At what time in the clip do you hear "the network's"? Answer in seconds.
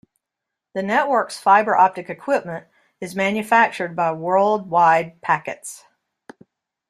0.73-1.39